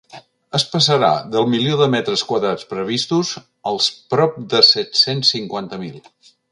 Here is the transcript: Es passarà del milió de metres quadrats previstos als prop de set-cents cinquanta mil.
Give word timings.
Es 0.59 0.63
passarà 0.69 1.09
del 1.35 1.45
milió 1.51 1.77
de 1.81 1.89
metres 1.97 2.25
quadrats 2.31 2.67
previstos 2.73 3.35
als 3.73 3.93
prop 4.15 4.43
de 4.55 4.67
set-cents 4.75 5.35
cinquanta 5.37 5.85
mil. 5.85 6.07